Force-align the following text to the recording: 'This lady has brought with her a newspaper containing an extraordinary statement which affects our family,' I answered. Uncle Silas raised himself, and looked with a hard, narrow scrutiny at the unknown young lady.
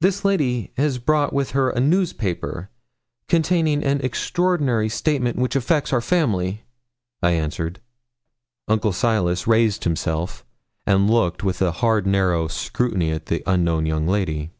'This 0.00 0.24
lady 0.24 0.72
has 0.76 0.98
brought 0.98 1.32
with 1.32 1.52
her 1.52 1.70
a 1.70 1.78
newspaper 1.78 2.70
containing 3.28 3.84
an 3.84 4.00
extraordinary 4.00 4.88
statement 4.88 5.36
which 5.38 5.54
affects 5.54 5.92
our 5.92 6.00
family,' 6.00 6.64
I 7.22 7.34
answered. 7.34 7.78
Uncle 8.66 8.92
Silas 8.92 9.46
raised 9.46 9.84
himself, 9.84 10.44
and 10.88 11.08
looked 11.08 11.44
with 11.44 11.62
a 11.62 11.70
hard, 11.70 12.04
narrow 12.04 12.48
scrutiny 12.48 13.12
at 13.12 13.26
the 13.26 13.44
unknown 13.46 13.86
young 13.86 14.08
lady. 14.08 14.50